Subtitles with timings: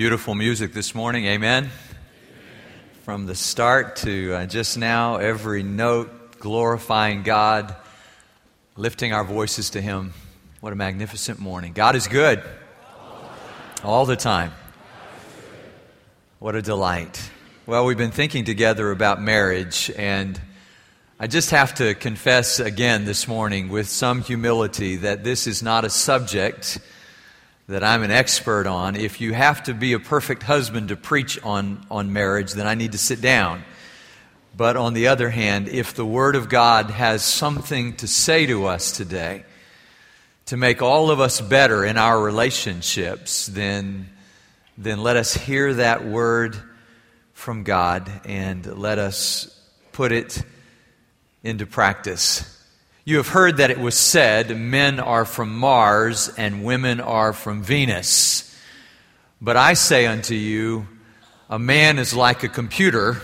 [0.00, 1.64] Beautiful music this morning, amen?
[1.64, 1.72] amen.
[3.02, 7.76] From the start to uh, just now, every note glorifying God,
[8.78, 10.14] lifting our voices to Him.
[10.62, 11.74] What a magnificent morning.
[11.74, 12.42] God is good
[13.84, 14.52] all the time.
[16.38, 17.30] What a delight.
[17.66, 20.40] Well, we've been thinking together about marriage, and
[21.18, 25.84] I just have to confess again this morning with some humility that this is not
[25.84, 26.78] a subject
[27.70, 28.96] that I'm an expert on.
[28.96, 32.74] If you have to be a perfect husband to preach on, on marriage, then I
[32.74, 33.62] need to sit down.
[34.56, 38.66] But on the other hand, if the Word of God has something to say to
[38.66, 39.44] us today,
[40.46, 44.10] to make all of us better in our relationships, then,
[44.76, 46.56] then let us hear that Word
[47.34, 49.46] from God and let us
[49.92, 50.42] put it
[51.44, 52.59] into practice.
[53.04, 57.62] You have heard that it was said, Men are from Mars and women are from
[57.62, 58.46] Venus.
[59.40, 60.86] But I say unto you,
[61.48, 63.16] a man is like a computer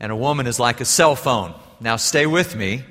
[0.00, 1.54] and a woman is like a cell phone.
[1.78, 2.84] Now stay with me.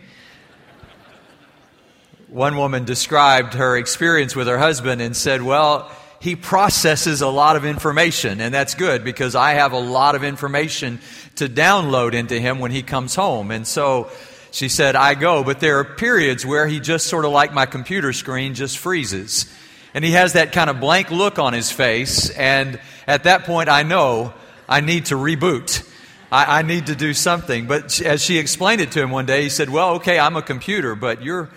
[2.27, 5.91] One woman described her experience with her husband and said, Well,
[6.21, 10.23] he processes a lot of information, and that's good because I have a lot of
[10.23, 10.99] information
[11.35, 13.51] to download into him when he comes home.
[13.51, 14.09] And so
[14.51, 17.65] she said, I go, but there are periods where he just sort of like my
[17.65, 19.45] computer screen just freezes.
[19.93, 22.29] And he has that kind of blank look on his face.
[22.31, 24.33] And at that point, I know
[24.67, 25.87] I need to reboot.
[26.31, 27.67] I, I need to do something.
[27.67, 30.41] But as she explained it to him one day, he said, Well, okay, I'm a
[30.41, 31.49] computer, but you're,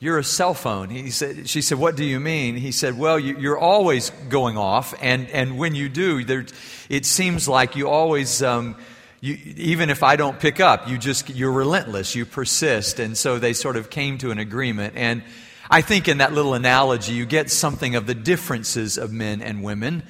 [0.00, 0.90] you're a cell phone.
[0.90, 2.56] He said, she said, What do you mean?
[2.56, 4.94] He said, Well, you, are always going off.
[5.00, 6.46] And, and when you do, there,
[6.88, 8.42] it seems like you always.
[8.42, 8.76] Um,
[9.20, 12.98] you, even if I don't pick up, you just, you're relentless, you persist.
[12.98, 14.94] And so they sort of came to an agreement.
[14.96, 15.22] And
[15.70, 19.62] I think in that little analogy, you get something of the differences of men and
[19.62, 20.02] women,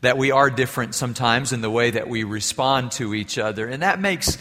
[0.00, 3.66] that we are different sometimes in the way that we respond to each other.
[3.66, 4.38] And that makes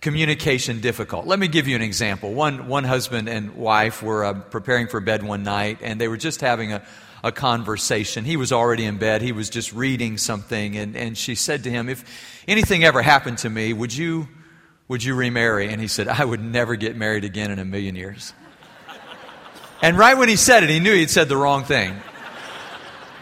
[0.00, 1.26] communication difficult.
[1.26, 2.32] Let me give you an example.
[2.32, 6.16] One, one husband and wife were uh, preparing for bed one night, and they were
[6.16, 6.82] just having a,
[7.22, 8.24] a conversation.
[8.24, 11.70] He was already in bed, he was just reading something, and, and she said to
[11.70, 12.04] him, If
[12.48, 14.28] anything ever happened to me, would you,
[14.88, 15.68] would you remarry?
[15.68, 18.32] And he said, I would never get married again in a million years.
[19.82, 21.96] And right when he said it, he knew he'd said the wrong thing.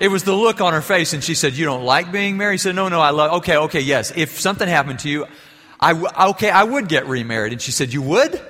[0.00, 2.54] It was the look on her face, and she said, You don't like being married?
[2.54, 4.12] He said, No, no, I love, okay, okay, yes.
[4.14, 5.26] If something happened to you,
[5.80, 7.52] I, okay, I would get remarried.
[7.52, 8.40] And she said, You would?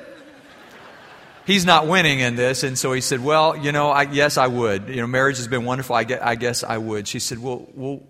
[1.48, 2.62] He's not winning in this.
[2.62, 4.88] And so he said, Well, you know, I, yes, I would.
[4.88, 5.96] You know, marriage has been wonderful.
[5.96, 7.08] I guess, I guess I would.
[7.08, 8.02] She said, Well, well,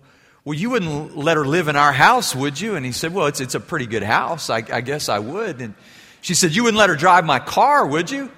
[0.45, 2.75] well, you wouldn't let her live in our house, would you?
[2.75, 4.51] And he said, Well, it's, it's a pretty good house.
[4.51, 5.61] I, I guess I would.
[5.61, 5.73] And
[6.21, 8.29] she said, You wouldn't let her drive my car, would you?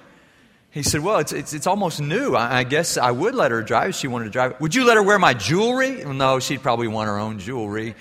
[0.70, 2.34] He said, Well, it's, it's, it's almost new.
[2.34, 4.60] I, I, guess I would let her drive if she wanted to drive.
[4.60, 6.04] Would you let her wear my jewelry?
[6.04, 7.94] No, she'd probably want her own jewelry.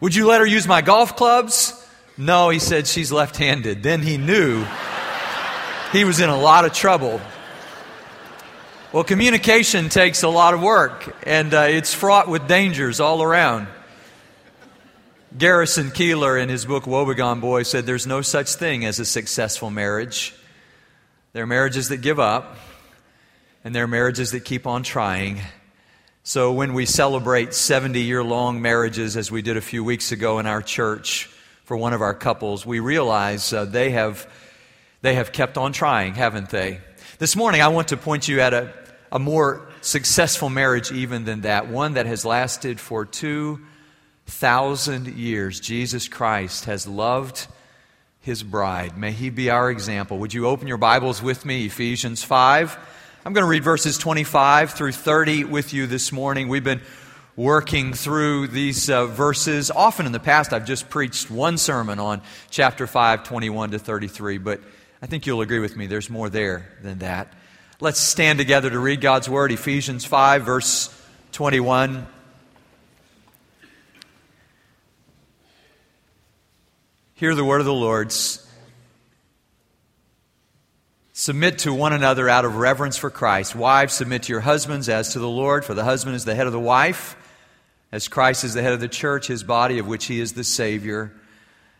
[0.00, 1.82] Would you let her use my golf clubs?
[2.18, 3.82] No, he said, She's left handed.
[3.82, 4.66] Then he knew
[5.92, 7.20] he was in a lot of trouble.
[8.92, 13.68] Well, communication takes a lot of work, and uh, it's fraught with dangers all around.
[15.36, 19.70] Garrison Keillor, in his book Wobegon Boy, said there's no such thing as a successful
[19.70, 20.34] marriage.
[21.32, 22.56] There are marriages that give up,
[23.64, 25.40] and there are marriages that keep on trying.
[26.22, 30.38] So when we celebrate 70 year long marriages, as we did a few weeks ago
[30.38, 31.26] in our church
[31.64, 34.26] for one of our couples, we realize uh, they have
[35.06, 36.80] they have kept on trying, haven't they?
[37.18, 38.72] This morning, I want to point you at a,
[39.12, 45.60] a more successful marriage, even than that, one that has lasted for 2,000 years.
[45.60, 47.46] Jesus Christ has loved
[48.20, 48.98] his bride.
[48.98, 50.18] May he be our example.
[50.18, 52.76] Would you open your Bibles with me, Ephesians 5?
[53.24, 56.48] I'm going to read verses 25 through 30 with you this morning.
[56.48, 56.82] We've been
[57.36, 59.70] working through these uh, verses.
[59.70, 64.38] Often in the past, I've just preached one sermon on chapter 5, 21 to 33,
[64.38, 64.60] but
[65.02, 67.32] I think you'll agree with me, there's more there than that.
[67.80, 70.88] Let's stand together to read God's Word, Ephesians 5, verse
[71.32, 72.06] 21.
[77.12, 78.12] Hear the word of the Lord.
[81.12, 83.54] Submit to one another out of reverence for Christ.
[83.54, 86.46] Wives, submit to your husbands as to the Lord, for the husband is the head
[86.46, 87.16] of the wife,
[87.90, 90.44] as Christ is the head of the church, his body, of which he is the
[90.44, 91.12] Savior.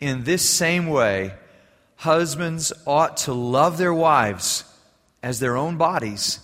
[0.00, 1.34] In this same way,
[1.96, 4.64] husbands ought to love their wives
[5.22, 6.40] as their own bodies.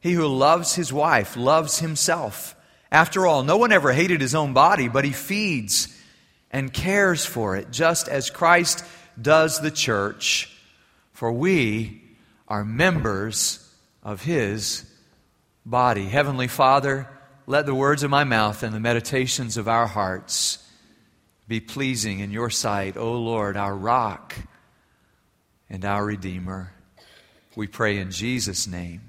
[0.00, 2.54] He who loves his wife loves himself.
[2.90, 5.92] After all, no one ever hated his own body, but he feeds
[6.50, 8.84] and cares for it, just as Christ
[9.20, 10.56] does the church,
[11.12, 12.02] for we
[12.48, 13.68] are members
[14.02, 14.90] of his
[15.66, 16.04] body.
[16.04, 17.08] Heavenly Father,
[17.46, 20.65] let the words of my mouth and the meditations of our hearts
[21.48, 24.34] be pleasing in your sight, O Lord, our rock
[25.70, 26.72] and our Redeemer.
[27.54, 29.00] We pray in Jesus' name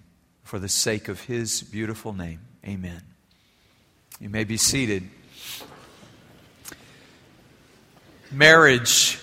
[0.43, 2.39] for the sake of his beautiful name.
[2.65, 3.01] Amen.
[4.19, 5.09] You may be seated.
[8.31, 9.19] Marriage,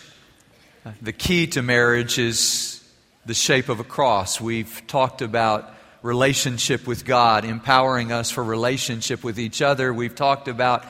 [1.00, 2.82] the key to marriage is
[3.26, 4.40] the shape of a cross.
[4.40, 5.72] We've talked about
[6.02, 9.92] relationship with God, empowering us for relationship with each other.
[9.92, 10.84] We've talked about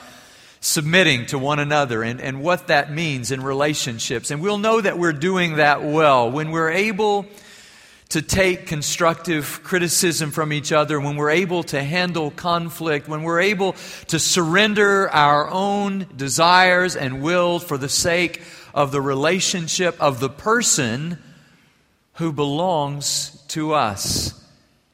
[0.65, 4.31] submitting to one another and, and what that means in relationships.
[4.31, 7.27] And we'll know that we're doing that well when we're able
[8.09, 13.41] to take constructive criticism from each other, when we're able to handle conflict, when we're
[13.41, 13.73] able
[14.07, 18.41] to surrender our own desires and wills for the sake
[18.73, 21.19] of the relationship of the person
[22.13, 24.33] who belongs to us.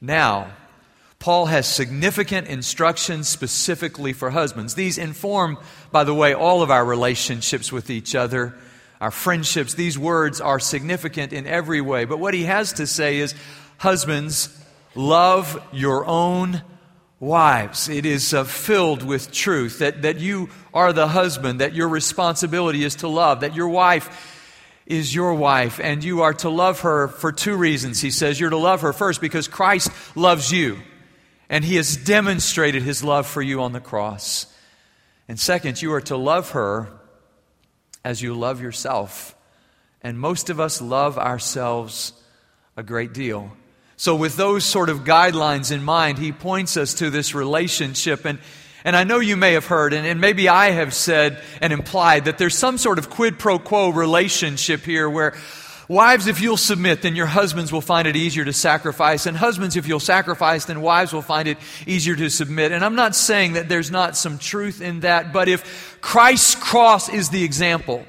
[0.01, 0.51] Now,
[1.21, 4.73] Paul has significant instructions specifically for husbands.
[4.73, 5.59] These inform,
[5.91, 8.55] by the way, all of our relationships with each other,
[8.99, 9.75] our friendships.
[9.75, 12.05] These words are significant in every way.
[12.05, 13.35] But what he has to say is,
[13.77, 14.49] husbands,
[14.95, 16.63] love your own
[17.19, 17.87] wives.
[17.87, 22.83] It is uh, filled with truth that, that you are the husband, that your responsibility
[22.83, 24.39] is to love, that your wife
[24.87, 28.01] is your wife, and you are to love her for two reasons.
[28.01, 30.79] He says you're to love her first because Christ loves you,
[31.51, 34.47] and he has demonstrated his love for you on the cross.
[35.27, 36.87] And second, you are to love her
[38.05, 39.35] as you love yourself.
[40.01, 42.13] And most of us love ourselves
[42.77, 43.51] a great deal.
[43.97, 48.25] So, with those sort of guidelines in mind, he points us to this relationship.
[48.25, 48.39] And
[48.83, 52.25] and I know you may have heard, and, and, maybe I have said and implied
[52.25, 55.35] that there's some sort of quid pro quo relationship here where
[55.91, 59.25] wives, if you'll submit, then your husbands will find it easier to sacrifice.
[59.25, 62.71] And husbands, if you'll sacrifice, then wives will find it easier to submit.
[62.71, 67.09] And I'm not saying that there's not some truth in that, but if Christ's cross
[67.09, 68.05] is the example,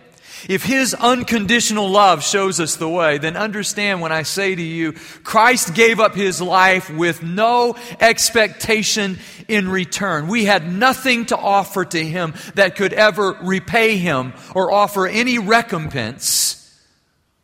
[0.48, 4.92] if His unconditional love shows us the way, then understand when I say to you,
[5.24, 9.18] Christ gave up His life with no expectation
[9.48, 10.28] in return.
[10.28, 15.38] We had nothing to offer to Him that could ever repay Him or offer any
[15.38, 16.61] recompense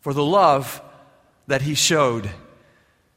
[0.08, 0.80] for the love
[1.48, 2.30] that He showed.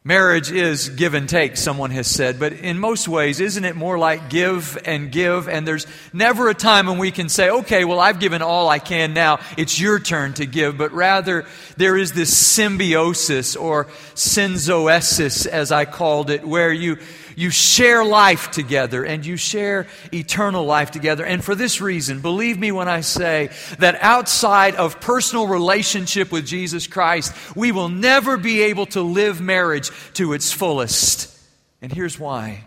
[0.03, 3.97] Marriage is give and take, someone has said, but in most ways, isn't it more
[3.97, 5.47] like give and give?
[5.47, 8.79] And there's never a time when we can say, okay, well, I've given all I
[8.79, 11.45] can now, it's your turn to give, but rather
[11.77, 13.85] there is this symbiosis or
[14.15, 16.97] synzoesis, as I called it, where you,
[17.35, 21.25] you share life together and you share eternal life together.
[21.25, 23.49] And for this reason, believe me when I say
[23.79, 29.41] that outside of personal relationship with Jesus Christ, we will never be able to live
[29.41, 31.37] marriage to its fullest.
[31.81, 32.65] And here's why.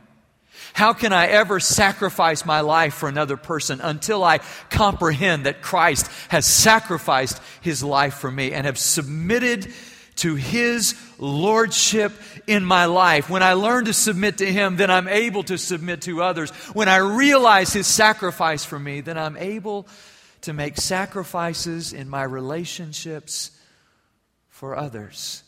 [0.75, 4.39] How can I ever sacrifice my life for another person until I
[4.71, 9.73] comprehend that Christ has sacrificed his life for me and have submitted
[10.17, 12.13] to His Lordship
[12.47, 13.31] in my life.
[13.31, 16.51] When I learn to submit to Him, then I'm able to submit to others.
[16.73, 19.87] When I realize His sacrifice for me, then I'm able
[20.43, 23.51] to make sacrifices in my relationships
[24.49, 25.43] for others.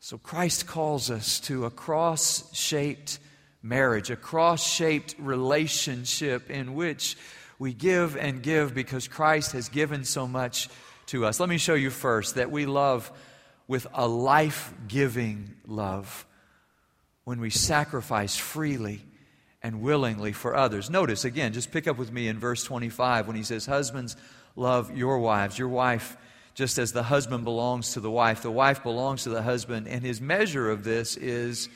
[0.00, 3.18] So Christ calls us to a cross shaped
[3.62, 7.16] marriage, a cross shaped relationship in which
[7.58, 10.68] we give and give because Christ has given so much
[11.06, 11.40] to us.
[11.40, 13.10] Let me show you first that we love
[13.68, 16.26] with a life giving love
[17.24, 19.02] when we sacrifice freely
[19.62, 20.88] and willingly for others.
[20.88, 24.16] Notice again, just pick up with me in verse 25 when he says, Husbands,
[24.54, 25.58] love your wives.
[25.58, 26.16] Your wife,
[26.54, 29.88] just as the husband belongs to the wife, the wife belongs to the husband.
[29.88, 31.68] And his measure of this is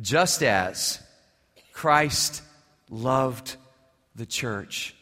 [0.00, 1.00] just as
[1.72, 2.42] Christ
[2.90, 3.56] loved
[4.16, 4.96] the church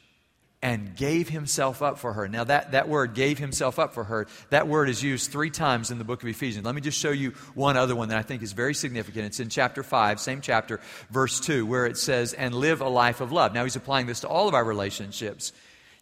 [0.63, 2.29] and gave himself up for her.
[2.29, 5.91] Now, that, that word, gave himself up for her, that word is used three times
[5.91, 6.67] in the book of Ephesians.
[6.67, 9.25] Let me just show you one other one that I think is very significant.
[9.25, 13.23] It's in chapter 5, same chapter, verse 2, where it says, and live a life
[13.23, 13.55] of love.
[13.55, 15.53] Now, he's applying this to all of our relationships.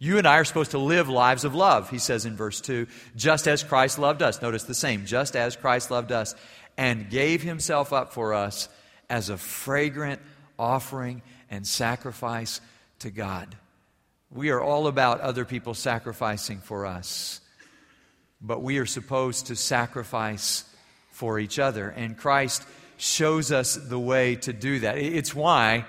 [0.00, 2.86] You and I are supposed to live lives of love, he says in verse 2,
[3.14, 4.42] just as Christ loved us.
[4.42, 6.34] Notice the same, just as Christ loved us
[6.76, 8.68] and gave himself up for us
[9.10, 10.20] as a fragrant
[10.58, 12.60] offering and sacrifice
[13.00, 13.56] to God.
[14.30, 17.40] We are all about other people sacrificing for us,
[18.40, 20.64] but we are supposed to sacrifice
[21.10, 21.88] for each other.
[21.88, 22.62] And Christ
[22.98, 24.98] shows us the way to do that.
[24.98, 25.86] It's why.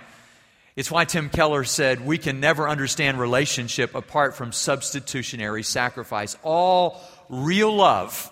[0.77, 6.38] It's why Tim Keller said we can never understand relationship apart from substitutionary sacrifice.
[6.41, 8.31] All real love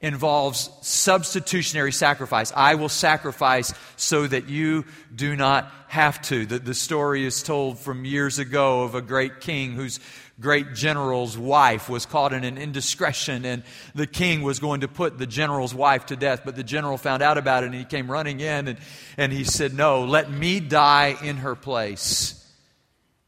[0.00, 2.52] involves substitutionary sacrifice.
[2.54, 6.46] I will sacrifice so that you do not have to.
[6.46, 9.98] The, the story is told from years ago of a great king whose
[10.40, 13.64] great general's wife was caught in an indiscretion, and
[13.94, 16.42] the king was going to put the general's wife to death.
[16.44, 18.78] But the general found out about it, and he came running in, and,
[19.16, 22.34] and he said, No, let me die in her place.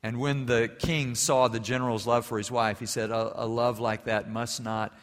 [0.03, 3.47] And when the king saw the general's love for his wife, he said, A, a
[3.47, 4.97] love like that must not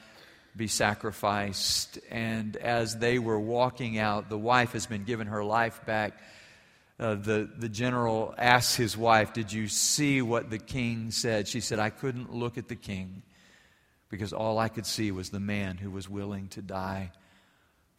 [0.57, 1.99] be sacrificed.
[2.09, 6.19] And as they were walking out, the wife has been given her life back.
[6.99, 11.47] Uh, the, the general asked his wife, Did you see what the king said?
[11.47, 13.21] She said, I couldn't look at the king
[14.09, 17.11] because all I could see was the man who was willing to die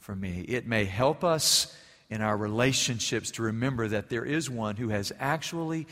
[0.01, 0.45] for me.
[0.49, 1.75] It may help us
[2.11, 5.87] in our relationships to remember that there is one who has actually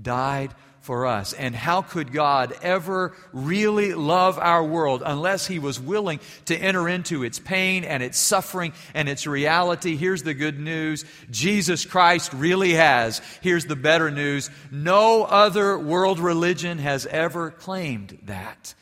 [0.00, 1.32] died for us.
[1.32, 6.88] And how could God ever really love our world unless He was willing to enter
[6.88, 9.96] into its pain and its suffering and its reality?
[9.96, 13.20] Here's the good news Jesus Christ really has.
[13.40, 18.74] Here's the better news no other world religion has ever claimed that.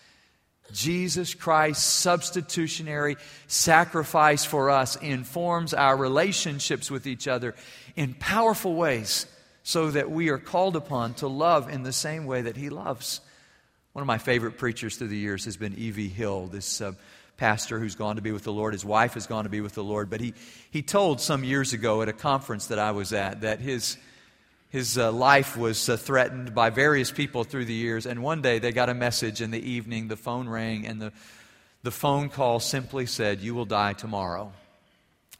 [0.73, 3.17] Jesus Christ's substitutionary
[3.49, 7.57] sacrifice for us informs our relationships with each other
[7.97, 9.26] in powerful ways
[9.62, 13.21] so that we are called upon to love in the same way that He loves.
[13.93, 16.09] One of my favorite preachers through the years has been E.V.
[16.09, 16.93] Hill, this uh,
[17.40, 18.75] pastor who's gone to be with the Lord.
[18.75, 20.11] His wife has gone to be with the Lord.
[20.11, 20.35] But he,
[20.71, 23.97] he told some years ago at a conference that I was at that his,
[24.69, 28.07] his uh, life was uh, threatened by various people through the years.
[28.07, 31.12] And one day they got a message in the evening, the phone rang, and the,
[31.83, 34.52] the phone call simply said, You will die tomorrow.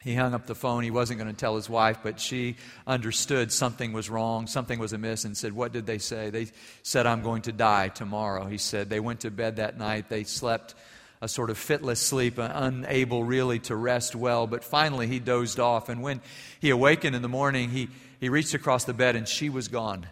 [0.03, 0.83] He hung up the phone.
[0.83, 2.55] He wasn't going to tell his wife, but she
[2.87, 6.31] understood something was wrong, something was amiss, and said, What did they say?
[6.31, 6.47] They
[6.81, 8.47] said, I'm going to die tomorrow.
[8.47, 10.09] He said, They went to bed that night.
[10.09, 10.73] They slept
[11.21, 14.47] a sort of fitless sleep, uh, unable really to rest well.
[14.47, 15.87] But finally, he dozed off.
[15.87, 16.19] And when
[16.59, 17.89] he awakened in the morning, he,
[18.19, 20.07] he reached across the bed, and she was gone.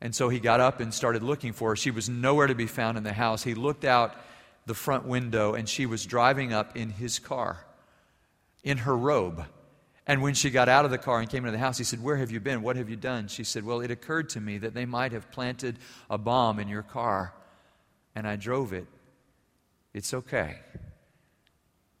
[0.00, 1.76] And so he got up and started looking for her.
[1.76, 3.42] She was nowhere to be found in the house.
[3.42, 4.14] He looked out
[4.66, 7.58] the front window, and she was driving up in his car
[8.64, 9.44] in her robe.
[10.06, 12.02] And when she got out of the car and came into the house, he said,
[12.02, 12.62] Where have you been?
[12.62, 13.28] What have you done?
[13.28, 15.78] She said, Well, it occurred to me that they might have planted
[16.10, 17.32] a bomb in your car,
[18.14, 18.86] and I drove it.
[19.92, 20.58] It's okay.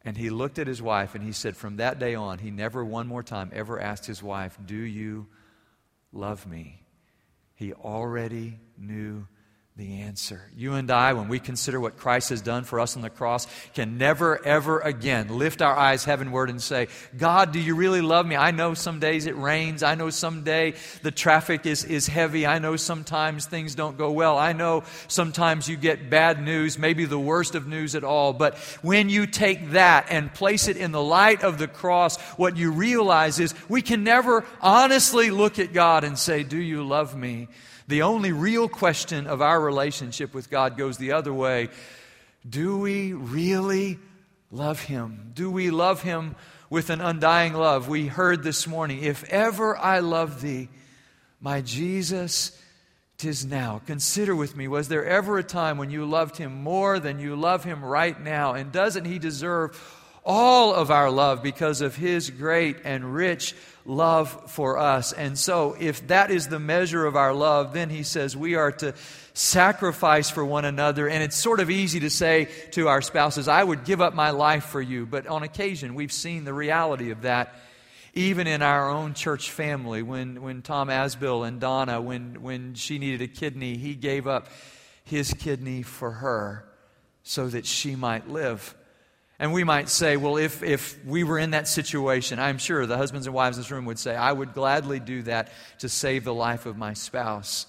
[0.04, 2.84] And he looked at his wife and he said, From that day on, he never
[2.84, 5.26] one more time ever asked his wife, Do you
[6.12, 6.82] love me?
[7.54, 9.26] He already knew
[9.76, 10.48] the answer.
[10.56, 13.48] You and I, when we consider what Christ has done for us on the cross,
[13.74, 18.24] can never, ever again lift our eyes heavenward and say, God, do you really love
[18.24, 18.36] me?
[18.36, 19.82] I know some days it rains.
[19.82, 22.46] I know someday the traffic is, is heavy.
[22.46, 24.38] I know sometimes things don't go well.
[24.38, 28.32] I know sometimes you get bad news, maybe the worst of news at all.
[28.32, 32.56] But when you take that and place it in the light of the cross, what
[32.56, 37.16] you realize is we can never honestly look at God and say, Do you love
[37.16, 37.48] me?
[37.86, 41.68] The only real question of our relationship with God goes the other way.
[42.48, 43.98] Do we really
[44.50, 45.32] love Him?
[45.34, 46.34] Do we love Him
[46.70, 47.88] with an undying love?
[47.88, 50.68] We heard this morning, if ever I love Thee,
[51.40, 52.58] my Jesus,
[53.18, 53.82] tis now.
[53.86, 57.36] Consider with me, was there ever a time when you loved Him more than you
[57.36, 58.54] love Him right now?
[58.54, 59.78] And doesn't He deserve
[60.24, 63.54] all of our love because of His great and rich
[63.86, 65.12] love for us.
[65.12, 68.72] And so, if that is the measure of our love, then he says we are
[68.72, 68.94] to
[69.34, 71.08] sacrifice for one another.
[71.08, 74.30] And it's sort of easy to say to our spouses, I would give up my
[74.30, 75.06] life for you.
[75.06, 77.54] But on occasion, we've seen the reality of that.
[78.16, 83.00] Even in our own church family, when, when Tom Asbill and Donna, when, when she
[83.00, 84.48] needed a kidney, he gave up
[85.02, 86.64] his kidney for her
[87.24, 88.76] so that she might live.
[89.38, 92.96] And we might say, well, if, if we were in that situation, I'm sure the
[92.96, 95.50] husbands and wives in this room would say, I would gladly do that
[95.80, 97.66] to save the life of my spouse.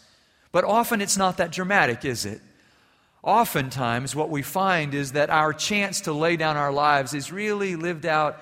[0.51, 2.39] But often it's not that dramatic, is it?
[3.23, 7.75] Oftentimes, what we find is that our chance to lay down our lives is really
[7.75, 8.37] lived out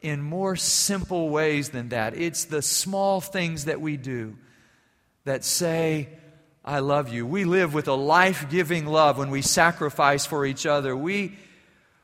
[0.00, 2.16] in more simple ways than that.
[2.16, 4.36] It's the small things that we do
[5.24, 6.08] that say,
[6.64, 7.26] I love you.
[7.26, 10.96] We live with a life giving love when we sacrifice for each other.
[10.96, 11.36] We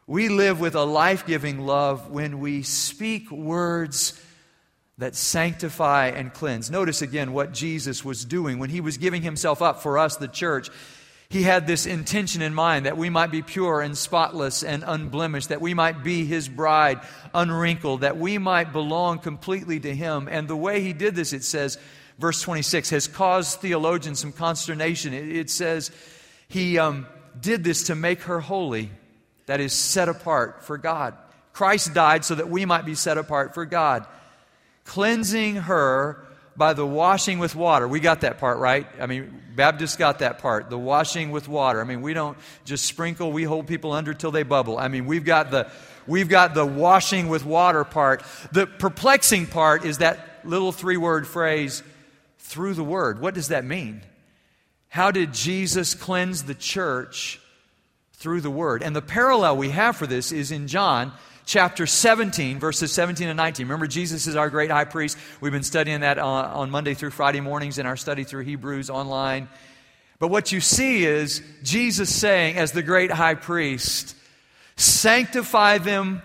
[0.09, 4.19] we live with a life giving love when we speak words
[4.97, 6.71] that sanctify and cleanse.
[6.71, 10.27] Notice again what Jesus was doing when he was giving himself up for us, the
[10.27, 10.71] church.
[11.29, 15.51] He had this intention in mind that we might be pure and spotless and unblemished,
[15.51, 17.01] that we might be his bride,
[17.35, 20.27] unwrinkled, that we might belong completely to him.
[20.31, 21.77] And the way he did this, it says,
[22.19, 25.13] verse 26, has caused theologians some consternation.
[25.13, 25.91] It, it says
[26.49, 27.07] he um,
[27.39, 28.91] did this to make her holy,
[29.49, 31.15] that is, set apart for God.
[31.53, 34.07] Christ died so that we might be set apart for God,
[34.85, 36.25] cleansing her
[36.55, 37.89] by the washing with water.
[37.89, 38.87] We got that part, right?
[39.01, 41.81] I mean, Baptists got that part, the washing with water.
[41.81, 44.79] I mean, we don't just sprinkle, we hold people under till they bubble.
[44.79, 45.71] I mean, we've got the
[46.07, 48.23] we've got the washing with water part.
[48.53, 51.83] The perplexing part is that little three-word phrase
[52.39, 53.21] through the word.
[53.21, 54.03] What does that mean?
[54.89, 57.41] How did Jesus cleanse the church
[58.19, 58.83] through the word?
[58.83, 61.13] And the parallel we have for this is in John
[61.49, 63.67] chapter 17, verses 17 and 19.
[63.67, 65.17] Remember, Jesus is our great high priest.
[65.41, 68.91] We've been studying that on, on Monday through Friday mornings in our study through Hebrews
[68.91, 69.49] online.
[70.19, 74.15] But what you see is Jesus saying, as the great high priest,
[74.77, 76.23] sanctify them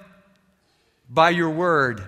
[1.09, 2.03] by your word.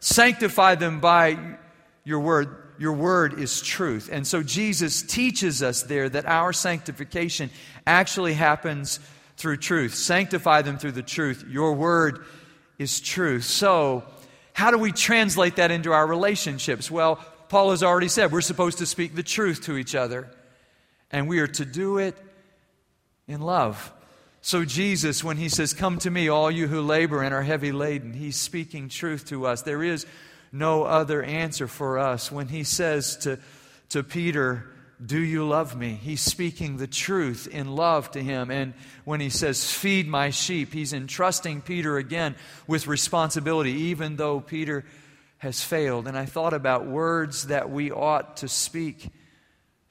[0.00, 1.56] Sanctify them by
[2.04, 2.56] your word.
[2.78, 4.08] Your word is truth.
[4.12, 7.50] And so Jesus teaches us there that our sanctification
[7.86, 9.00] actually happens
[9.40, 9.94] through truth.
[9.94, 11.44] Sanctify them through the truth.
[11.48, 12.24] Your word
[12.78, 13.44] is truth.
[13.44, 14.04] So,
[14.52, 16.90] how do we translate that into our relationships?
[16.90, 17.16] Well,
[17.48, 20.30] Paul has already said we're supposed to speak the truth to each other,
[21.10, 22.16] and we are to do it
[23.26, 23.92] in love.
[24.42, 27.72] So, Jesus, when he says, Come to me, all you who labor and are heavy
[27.72, 29.62] laden, he's speaking truth to us.
[29.62, 30.06] There is
[30.52, 32.30] no other answer for us.
[32.30, 33.38] When he says to,
[33.90, 34.70] to Peter,
[35.04, 35.98] do you love me?
[36.02, 38.50] He's speaking the truth in love to him.
[38.50, 44.40] And when he says, Feed my sheep, he's entrusting Peter again with responsibility, even though
[44.40, 44.84] Peter
[45.38, 46.06] has failed.
[46.06, 49.08] And I thought about words that we ought to speak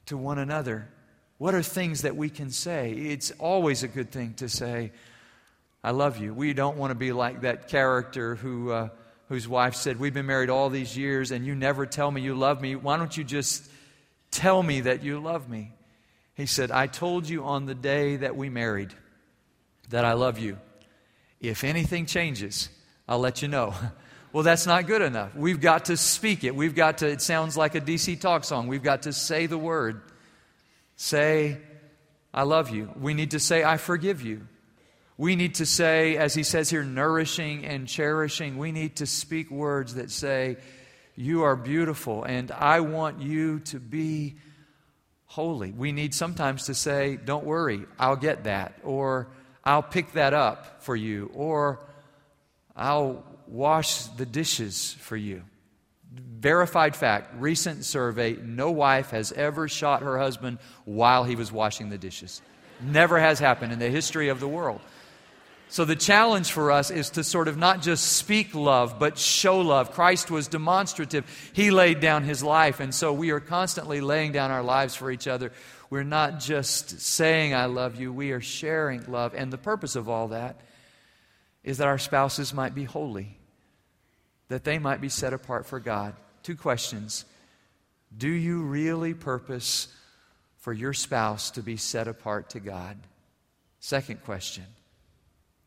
[0.05, 0.87] to one another.
[1.39, 2.91] What are things that we can say?
[2.91, 4.91] It's always a good thing to say,
[5.83, 6.33] I love you.
[6.33, 8.89] We don't want to be like that character who, uh,
[9.29, 12.35] whose wife said, We've been married all these years and you never tell me you
[12.35, 12.75] love me.
[12.75, 13.67] Why don't you just
[14.31, 15.73] Tell me that you love me.
[16.35, 18.93] He said, I told you on the day that we married
[19.89, 20.57] that I love you.
[21.41, 22.69] If anything changes,
[23.07, 23.73] I'll let you know.
[24.31, 25.33] Well, that's not good enough.
[25.33, 26.55] We've got to speak it.
[26.55, 28.67] We've got to, it sounds like a DC talk song.
[28.67, 30.03] We've got to say the word.
[30.97, 31.57] Say,
[32.31, 32.91] I love you.
[32.95, 34.47] We need to say, I forgive you.
[35.17, 38.59] We need to say, as he says here, nourishing and cherishing.
[38.59, 40.57] We need to speak words that say,
[41.19, 44.37] you are beautiful, and I want you to be
[45.25, 45.73] holy.
[45.73, 49.27] We need sometimes to say, Don't worry, I'll get that, or
[49.65, 51.81] I'll pick that up for you, or
[52.73, 55.43] I'll wash the dishes for you.
[56.13, 61.89] Verified fact, recent survey no wife has ever shot her husband while he was washing
[61.89, 62.41] the dishes.
[62.81, 64.79] Never has happened in the history of the world.
[65.71, 69.61] So, the challenge for us is to sort of not just speak love, but show
[69.61, 69.91] love.
[69.91, 71.51] Christ was demonstrative.
[71.53, 72.79] He laid down his life.
[72.79, 75.51] And so, we are constantly laying down our lives for each other.
[75.91, 79.35] We're not just saying, I love you, we are sharing love.
[79.35, 80.59] And the purpose of all that
[81.63, 83.37] is that our spouses might be holy,
[84.47, 86.15] that they might be set apart for God.
[86.41, 87.25] Two questions
[88.17, 89.87] Do you really purpose
[90.57, 92.97] for your spouse to be set apart to God?
[93.79, 94.65] Second question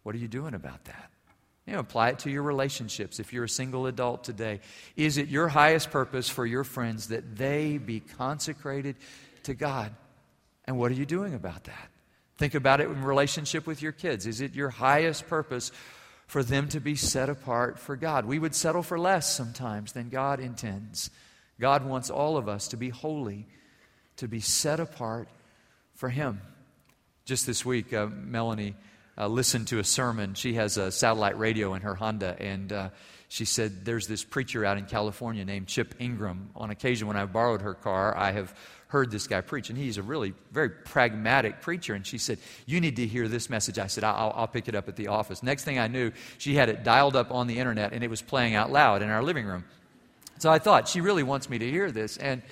[0.03, 1.11] what are you doing about that?
[1.67, 3.21] You know, apply it to your relationships.
[3.21, 4.61] If you're a single adult today,
[4.97, 8.97] is it your highest purpose for your friends that they be consecrated
[9.45, 9.95] to God?
[10.65, 11.89] And what are you doing about that?
[12.37, 14.27] Think about it in relationship with your kids.
[14.27, 15.71] Is it your highest purpose
[16.27, 18.25] for them to be set apart for God?
[18.25, 21.11] We would settle for less sometimes than God intends.
[21.61, 23.47] God wants all of us to be holy,
[24.17, 25.29] to be set apart
[25.95, 26.41] for Him.
[27.25, 28.75] Just this week, uh, Melanie
[29.19, 30.35] uh, listened to a sermon.
[30.35, 32.89] She has a satellite radio in her Honda, and uh,
[33.29, 36.51] she said there's this preacher out in California named Chip Ingram.
[36.57, 38.55] On occasion, when I borrowed her car, I have
[38.89, 41.95] heard this guy preach, and he's a really very pragmatic preacher.
[41.95, 43.79] And she said, You need to hear this message.
[43.79, 45.43] I said, I'll, I'll pick it up at the office.
[45.43, 48.21] Next thing I knew, she had it dialed up on the internet, and it was
[48.21, 49.65] playing out loud in our living room.
[50.39, 52.17] So I thought, she really wants me to hear this.
[52.17, 52.43] And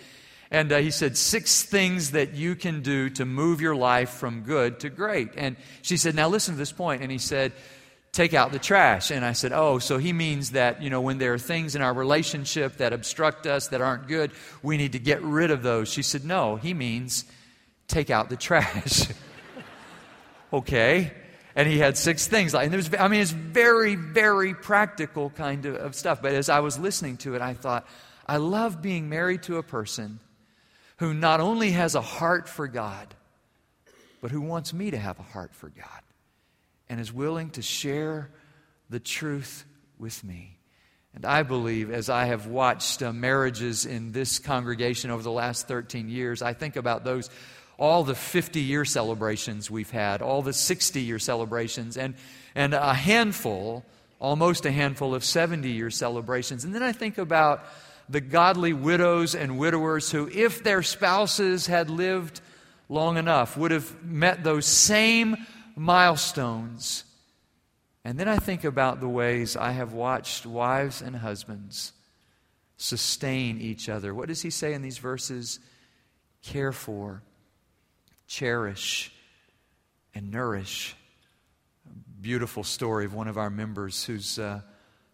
[0.50, 4.42] and uh, he said, Six things that you can do to move your life from
[4.42, 5.30] good to great.
[5.36, 7.02] And she said, Now listen to this point.
[7.02, 7.52] And he said,
[8.12, 9.12] Take out the trash.
[9.12, 11.82] And I said, Oh, so he means that, you know, when there are things in
[11.82, 14.32] our relationship that obstruct us, that aren't good,
[14.62, 15.88] we need to get rid of those.
[15.88, 17.24] She said, No, he means
[17.86, 19.06] take out the trash.
[20.52, 21.12] okay.
[21.54, 22.54] And he had six things.
[22.54, 26.22] like And there was, I mean, it's very, very practical kind of, of stuff.
[26.22, 27.86] But as I was listening to it, I thought,
[28.26, 30.18] I love being married to a person
[31.00, 33.14] who not only has a heart for God,
[34.20, 36.02] but who wants me to have a heart for God
[36.90, 38.28] and is willing to share
[38.90, 39.64] the truth
[39.98, 40.58] with me.
[41.14, 45.66] And I believe, as I have watched uh, marriages in this congregation over the last
[45.66, 47.30] 13 years, I think about those,
[47.78, 52.14] all the 50 year celebrations we've had, all the 60 year celebrations, and,
[52.54, 53.86] and a handful,
[54.20, 56.64] almost a handful of 70 year celebrations.
[56.64, 57.64] And then I think about
[58.10, 62.40] the godly widows and widowers who, if their spouses had lived
[62.88, 65.36] long enough, would have met those same
[65.76, 67.04] milestones
[68.04, 71.92] and then I think about the ways I have watched wives and husbands
[72.76, 74.14] sustain each other.
[74.14, 75.60] What does he say in these verses?
[76.42, 77.22] Care for,
[78.26, 79.12] cherish,
[80.14, 80.96] and nourish.
[82.20, 84.62] Beautiful story of one of our members whose uh,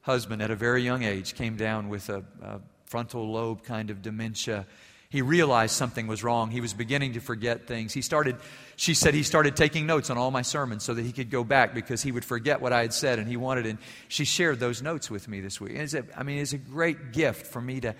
[0.03, 2.61] husband, at a very young age, came down with a, a
[2.97, 4.65] frontal lobe kind of dementia
[5.09, 6.51] he realized something was wrong.
[6.51, 7.93] He was beginning to forget things.
[7.93, 8.37] He started,
[8.75, 11.45] she said he started taking notes on all my sermons so that he could go
[11.45, 13.67] back because he would forget what I had said and he wanted.
[13.67, 13.79] And
[14.09, 15.73] she shared those notes with me this week.
[15.73, 17.95] And it's a, I mean, it's a great gift for me to,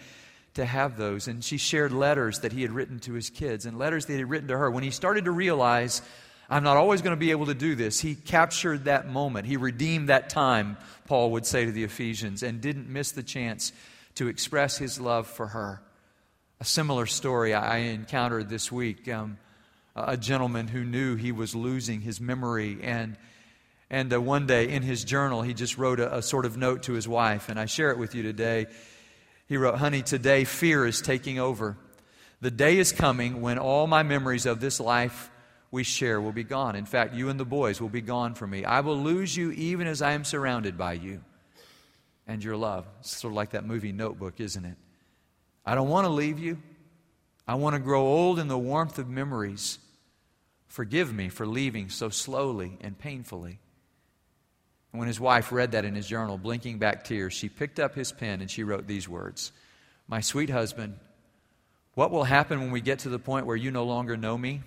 [0.55, 1.29] to have those.
[1.29, 4.19] And she shared letters that he had written to his kids and letters that he
[4.19, 4.71] had written to her.
[4.71, 6.03] When he started to realize,
[6.51, 9.47] I'm not always going to be able to do this, he captured that moment.
[9.47, 13.73] He redeemed that time, Paul would say to the Ephesians, and didn't miss the chance
[14.17, 15.81] to express his love for her.
[16.61, 19.09] A similar story I encountered this week.
[19.09, 19.39] Um,
[19.95, 23.17] a gentleman who knew he was losing his memory and
[23.89, 26.83] and uh, one day in his journal he just wrote a, a sort of note
[26.83, 28.67] to his wife and i share it with you today.
[29.49, 31.79] He wrote honey today fear is taking over.
[32.41, 35.31] The day is coming when all my memories of this life
[35.71, 36.77] we share will be gone.
[36.77, 38.65] In fact you and the boys will be gone from me.
[38.65, 41.23] I will lose you even as i am surrounded by you
[42.27, 44.77] and your love it's sort of like that movie notebook isn't it
[45.67, 46.59] I don't want to leave you.
[47.49, 49.79] I want to grow old in the warmth of memories.
[50.69, 53.59] Forgive me for leaving so slowly and painfully.
[54.93, 57.97] And when his wife read that in his journal, blinking back tears, she picked up
[57.97, 59.51] his pen and she wrote these words
[60.07, 60.99] My sweet husband,
[61.95, 64.63] what will happen when we get to the point where you no longer know me?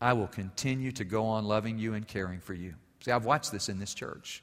[0.00, 2.74] I will continue to go on loving you and caring for you.
[3.04, 4.42] See, I've watched this in this church.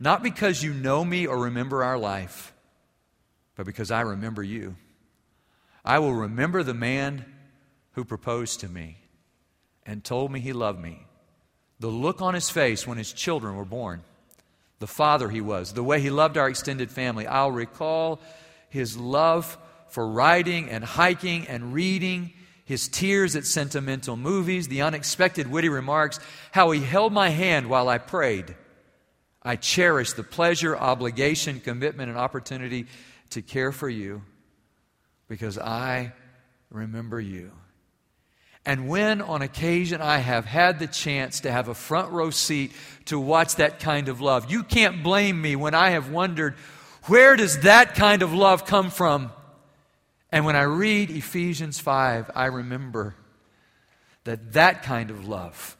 [0.00, 2.52] Not because you know me or remember our life
[3.58, 4.76] but because I remember you.
[5.84, 7.24] I will remember the man
[7.92, 8.98] who proposed to me
[9.84, 11.04] and told me he loved me.
[11.80, 14.02] The look on his face when his children were born,
[14.78, 17.26] the father he was, the way he loved our extended family.
[17.26, 18.20] I'll recall
[18.68, 19.58] his love
[19.88, 22.32] for riding and hiking and reading,
[22.64, 26.20] his tears at sentimental movies, the unexpected witty remarks,
[26.52, 28.54] how he held my hand while I prayed.
[29.42, 32.86] I cherish the pleasure, obligation, commitment, and opportunity
[33.30, 34.22] to care for you
[35.28, 36.12] because I
[36.70, 37.52] remember you.
[38.66, 42.72] And when on occasion I have had the chance to have a front row seat
[43.06, 46.54] to watch that kind of love, you can't blame me when I have wondered,
[47.04, 49.32] where does that kind of love come from?
[50.30, 53.14] And when I read Ephesians 5, I remember
[54.24, 55.77] that that kind of love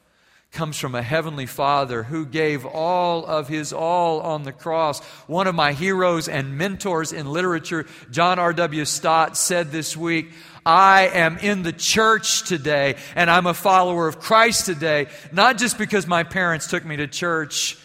[0.59, 4.99] comes from a heavenly Father who gave all of his all on the cross.
[5.29, 8.85] One of my heroes and mentors in literature, John R.W.
[8.85, 10.33] Stott, said this week,
[10.67, 15.79] I am in the church today and I'm a follower of Christ today, not just
[15.79, 17.79] because my parents took me to church,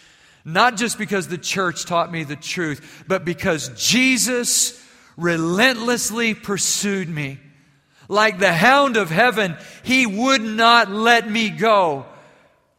[0.43, 4.83] not just because the church taught me the truth, but because Jesus
[5.15, 7.39] relentlessly pursued me.
[8.07, 12.07] Like the hound of heaven, he would not let me go.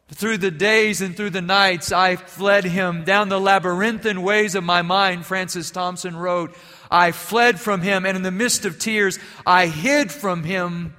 [0.09, 3.03] Through the days and through the nights, I fled him.
[3.03, 6.55] Down the labyrinthine ways of my mind, Francis Thompson wrote,
[6.91, 10.95] I fled from him, and in the midst of tears, I hid from him.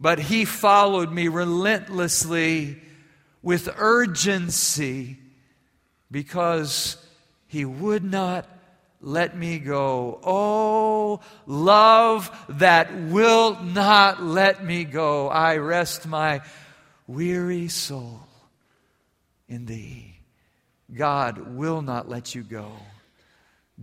[0.00, 2.80] But he followed me relentlessly
[3.42, 5.18] with urgency
[6.10, 6.96] because
[7.46, 8.46] he would not
[9.00, 10.18] let me go.
[10.24, 15.28] Oh, love that will not let me go.
[15.28, 16.40] I rest my
[17.06, 18.20] weary soul
[19.48, 20.18] in thee.
[20.94, 22.72] God will not let you go.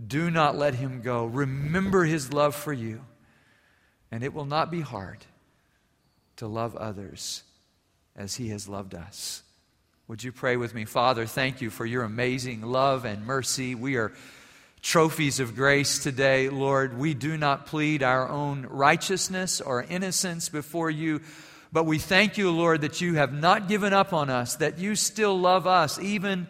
[0.06, 1.26] Do not let him go.
[1.26, 3.00] Remember his love for you,
[4.10, 5.18] and it will not be hard
[6.36, 7.42] to love others
[8.16, 9.42] as he has loved us.
[10.08, 10.84] Would you pray with me?
[10.84, 13.74] Father, thank you for your amazing love and mercy.
[13.74, 14.12] We are
[14.82, 16.98] trophies of grace today, Lord.
[16.98, 21.20] We do not plead our own righteousness or innocence before you
[21.74, 24.94] but we thank you, Lord, that you have not given up on us, that you
[24.94, 26.46] still love us, even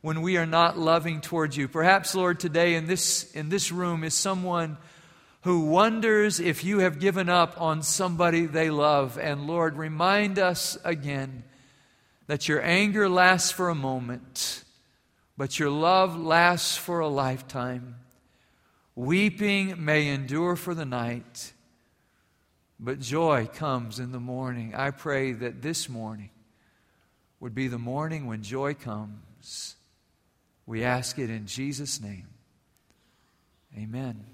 [0.00, 1.68] when we are not loving towards you.
[1.68, 4.78] Perhaps, Lord, today in this, in this room is someone
[5.42, 9.18] who wonders if you have given up on somebody they love.
[9.18, 11.44] And Lord, remind us again
[12.26, 14.64] that your anger lasts for a moment,
[15.36, 17.96] but your love lasts for a lifetime.
[18.96, 21.52] Weeping may endure for the night,
[22.82, 24.74] but joy comes in the morning.
[24.74, 26.30] I pray that this morning
[27.38, 29.76] would be the morning when joy comes.
[30.66, 32.26] We ask it in Jesus' name.
[33.78, 34.24] Amen.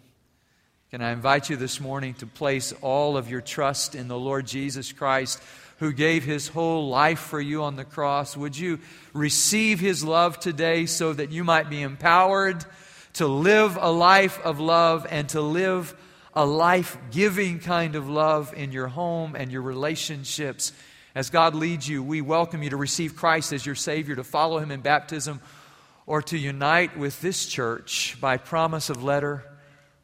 [0.91, 4.47] Can I invite you this morning to place all of your trust in the Lord
[4.47, 5.43] Jesus Christ,
[5.79, 8.35] who gave his whole life for you on the cross?
[8.35, 8.79] Would you
[9.13, 12.65] receive his love today so that you might be empowered
[13.15, 15.95] to live a life of love and to live
[16.35, 20.73] a life giving kind of love in your home and your relationships?
[21.15, 24.59] As God leads you, we welcome you to receive Christ as your Savior, to follow
[24.59, 25.41] him in baptism
[26.07, 29.45] or to unite with this church by promise of letter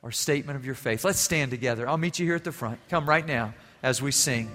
[0.03, 1.05] or statement of your faith.
[1.05, 1.89] Let's stand together.
[1.89, 2.79] I'll meet you here at the front.
[2.91, 4.51] Come right now as we sing.